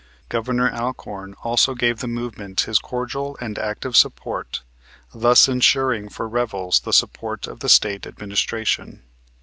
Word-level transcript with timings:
Governor 0.29 0.71
Alcorn 0.71 1.35
also 1.43 1.75
gave 1.75 1.99
the 1.99 2.07
movement 2.07 2.61
his 2.61 2.79
cordial 2.79 3.37
and 3.39 3.59
active 3.59 3.95
support, 3.95 4.63
thus 5.13 5.47
insuring 5.47 6.09
for 6.09 6.27
Revels 6.27 6.79
the 6.79 6.91
support 6.91 7.45
of 7.45 7.59
the 7.59 7.69
State 7.69 8.07
administration. 8.07 9.03